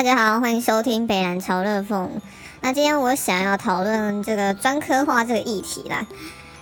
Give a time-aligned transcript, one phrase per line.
[0.00, 2.10] 大家好，欢迎收听北南潮热风。
[2.62, 6.06] 那今天我想要讨论这个专科化这个议题啦。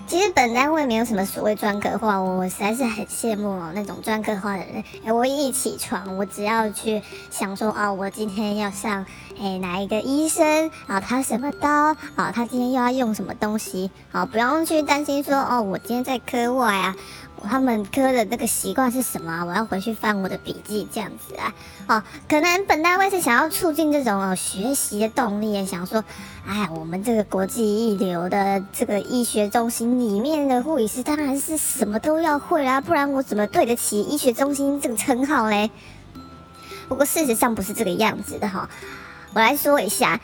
[0.08, 4.82] 其实本单位没有什么所谓专科化，我实在是很羡慕哦那种专科化的人。
[5.04, 9.06] 哎，我一起床，我只要去想说啊，我今天要上
[9.40, 16.96] 哎哪一个医生啊，他什么刀啊，他今天又要用什么东西好，不用去担心说哦，我今天在科外啊。
[17.42, 19.44] 他们科的那个习惯是什么？
[19.44, 21.54] 我要回去翻我的笔记，这样子啊，
[21.86, 26.04] 哦，可能本单位是想要促进这种哦学习的动力，想说，
[26.46, 35.70] 哎，我们这个国际一流的这个医学中心里面的护理师，当然是什么都要会啦，不然我怎么对得起医学中心这个称号嘞？
[36.88, 38.68] 不过事实上不是这个样子的哈，
[39.34, 40.20] 我来说一下。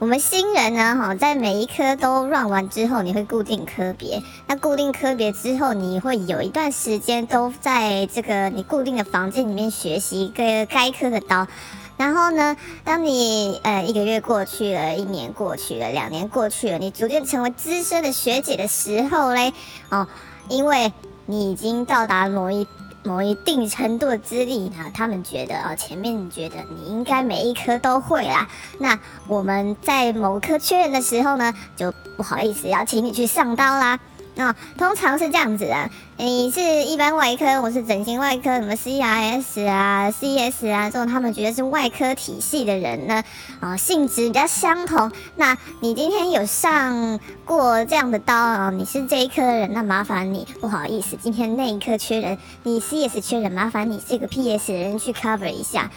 [0.00, 4.22] 我们新人呢，哈，在每一科都 run 完之后，你会固定科别。
[4.46, 11.48] 那固定科别之后，你会有一段时间都在这个你固定的房间里面学习一个该科的刀。
[11.96, 19.52] 然后呢，当你呃一个月过去了，一年过去了，两年过去了，你逐渐成为资深的学姐的时候嘞，
[19.90, 20.06] 哦，
[20.48, 20.92] 因为
[21.26, 22.68] 你已经到达某一。
[23.04, 28.48] 某一定程度的资历呢，他们觉得哦，前面觉得你应该每一科都会啦。
[28.78, 33.98] 那我们在某科缺人的时候呢，就不好意思要请你去上刀啦。
[34.38, 43.24] 啊，通常是这样子的，你是一般外科，我是整形外科，什么 C R S 啊、C S 啊，这种他们觉得是外科体系的人呢，
[43.58, 45.10] 啊，性质比较相同。
[45.34, 48.70] 那你今天有上过这样的刀啊？
[48.70, 55.90] 你是这一科的人，那麻烦你，不好意思，今天那一科缺人，你 C S 缺人，麻烦你这个 P S 的人去 cover 一下。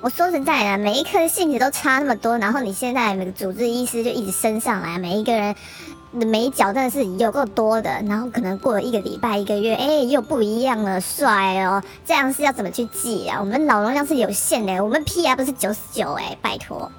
[0.00, 5.54] 我说实在的，每一科性质都差那么多，然后你现在每个主治医师就一直升上来，每一个人。
[6.18, 11.82] 的美角真的是有够多的，然后可能过了一个礼拜、一个月，哎，又不一样了，帅哦！
[12.06, 13.38] 这样是要怎么去记啊？
[13.40, 16.90] 我们脑容量是有限的，我们 P R 是九十九哎，拜托。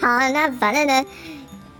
[0.00, 1.04] 好，那反正呢，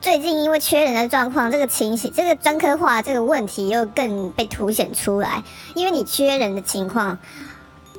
[0.01, 5.43] 最近因为缺人的状况，这个情形，这个专科化这个问题又更被凸显出来，
[5.75, 7.19] 因为你缺人的情况。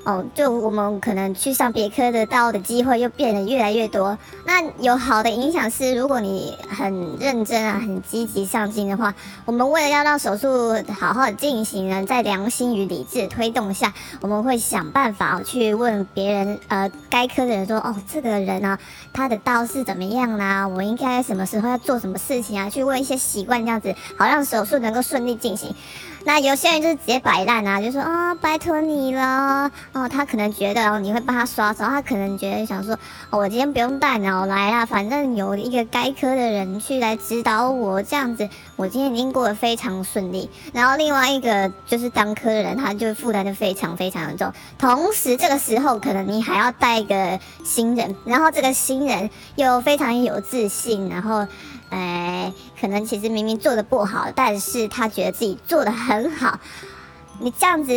[0.03, 4.17] 哦，就我们可能去上别科的刀的机会又变得越来越多。
[4.45, 9.13] 那有好的影响是，如果你很认真啊，很积极上进的话，
[9.45, 18.79] 我们为了要让手术好好的进行呢，在良心与理智推动下，我们会想办法去问别人，呃，该科的人说，哦，这个人啊，
[19.13, 20.67] 他的刀是怎么样啦？
[20.67, 22.69] 我应该什么时候要做什么事情啊？
[22.69, 25.75] 去问一些习惯，这样子好让手术能够顺利进行。
[26.23, 30.07] 那有些人就是直接摆烂啊，就说啊，拜托你了哦。
[30.09, 32.93] 他可能觉得你会帮他刷手，他可能觉得想说，
[33.29, 40.49] 哦我今天不用带脑来啦，反正有一个该科的人去来指导我，这样子我今天已经过得非常顺利。
[40.73, 44.51] 然后另外一个就是当科的人，他就负担就非常非常的重。
[44.77, 51.47] 同时这个时候可能你还要带一个新人，然后这个新人又非常有自信，然后。
[51.93, 56.57] 哎，可能其实明明做的不好，但是他觉得自己做的很好。
[57.39, 57.91] 你这样子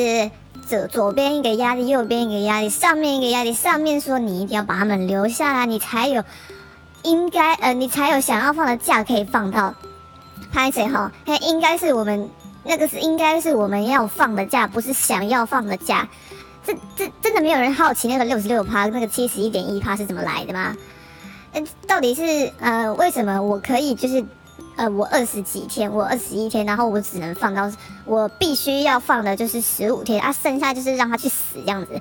[0.65, 6.25] 左左边一个压力，右边一个压力，上面一个压力，上面说你一定要把他们留下来，你才有
[7.03, 9.75] 应该呃，你才有想要放的假可以放到。
[10.53, 11.11] 拍谁哈？
[11.25, 12.31] 那应该是我们
[12.63, 16.09] 那个是应该是我们要放的假，不是想要放的假。
[16.65, 20.77] 这这真的没有人好奇那个六十六趴，那个七十一点一趴是怎么来的吗？
[21.87, 24.25] 到底是呃为什么我可以就是
[24.77, 27.71] 呃我二十几天我二十一天，然后我只能放到
[28.05, 32.01] 我必须要放的就是十五天啊，剩下就是让他去死这样子。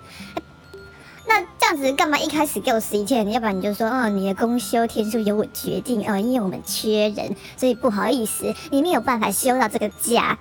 [1.26, 3.32] 那这样子干嘛一开始给我十一天？
[3.32, 10.38] 要不然你就说哦你的公休天数由我决定啊，因为我们缺人，所以不好意思，你没有办法休到这个假。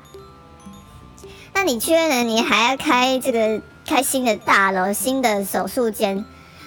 [1.55, 6.25] 那你缺人，你还要开这个开新的大楼、新的手术间，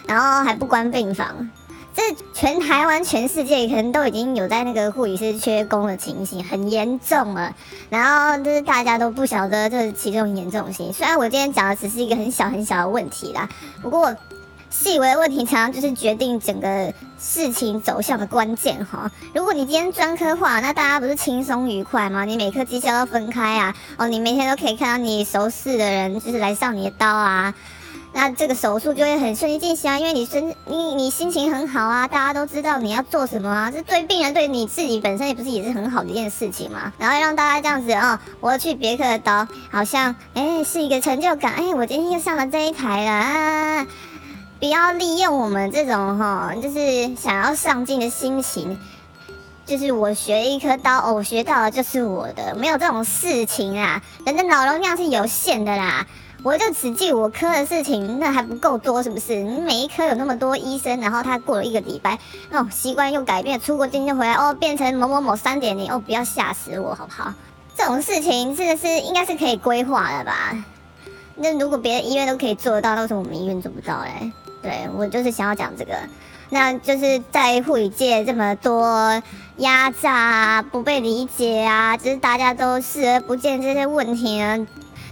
[0.08, 1.50] 然后还不关病房。
[1.96, 7.56] 这全台湾、全世界可能都已经有在那个护理师缺工的情形，很严重了。
[7.90, 10.92] 然后就是大家都不晓得这其中严重性。
[10.92, 13.48] 虽然我今天讲的只是一个很小很小的问题啦，
[13.82, 14.14] 不过
[14.70, 19.10] 细微的问题常常就是决定整个事情走向的关键哈。
[19.34, 22.26] 如果你今天专科化，那大家不是轻松愉快吗？
[22.26, 27.54] 你每科绩效都分开啊，哦，你每天都可以看到你熟识的人就是来上你的刀啊。
[28.18, 36.94] 那这个手术就会很顺利进行啊，因为你身你你心情很好啊，大家都知道你要做什么啊，这对病人对你自己本身也不是也是很好的一件事情嘛。
[36.98, 43.88] 然后让大家这样子啊，我去别克的刀，好像哎是一个成就感，哎我今天又上了这一台了啊！
[44.62, 48.80] 不要利用我们这种哈，就是想要上进的心情，
[49.66, 56.06] 就是我学一颗刀，我学到的就是我的，没有这种事情啊，人的脑容量是有限的啦。
[56.44, 59.38] 我就只记我科的事情，那还不够多是不是？
[59.38, 62.20] 你每一科有那么多医生，然后他过了一个礼拜，
[62.52, 67.34] 那种，习惯又改变，出国今天回来，哦，变成某某某三点零，哦，不要吓死我好不好？
[67.76, 70.56] 这种事情真的是应该是可以规划的吧？
[71.36, 74.32] 那如果别的医院都可以做得到，为什么我们医院做不到嘞？
[74.66, 75.94] 对我就是想要讲这个。
[76.50, 79.22] 那就是在护理界这么多
[79.58, 84.68] 压榨啊，不被理解啊，就是大家都视而不见这些问题呢。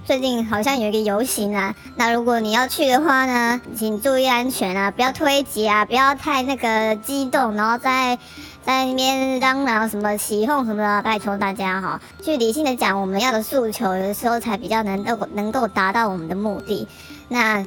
[0.05, 8.19] 最近好像有一个游行啊，那如果你要去的话呢，请注意安全啊，不要推挤啊，不要太那个激动，然后在
[8.63, 16.87] 在那边嚷嚷什么起哄什么的，拜托大家哈，去理性的讲我们要的诉求，有的时候才比较能够能够达到我们的目的。
[17.27, 17.65] 那。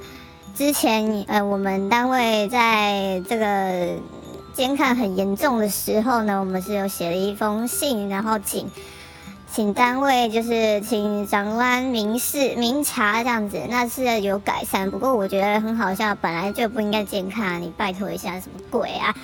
[0.56, 4.00] 之前，呃，我们单位在这个
[4.55, 8.70] 监看很严重的时候呢，我们是有写了一封信，然后请
[9.53, 14.91] 请单位就是请长官明示明察这样子，那是有改善。
[14.91, 19.14] 不过我觉得很好笑，本来就不应该监看，你拜托一下，什么鬼啊？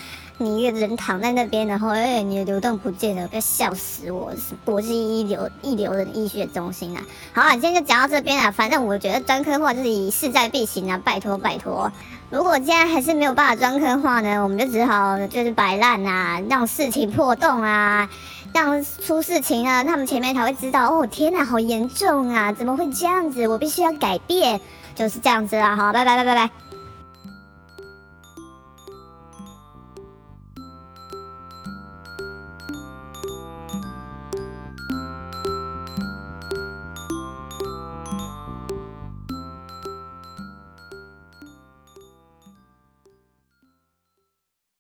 [0.44, 4.32] 你一个人躺在那边，然后哎，你的流动不见了，不要笑死我！
[4.32, 7.02] 是国际一流一流的医学中心啊。
[7.32, 8.50] 好啊，今天就讲到这边啊。
[8.50, 11.90] 反正我觉得专科化就是以势在必行啊，拜托拜托。
[12.30, 18.08] 如果今天还是没有办法专科化呢，我们就只好就是摆烂啊，让事情破洞啊，
[18.54, 23.46] 让出事情啊，他们前面才会知道哦，天哪，好严重啊，怎么会这样子？
[23.48, 24.60] 我必须要改变，
[24.94, 25.76] 就是这样子啊。
[25.76, 26.62] 好，拜拜拜拜拜。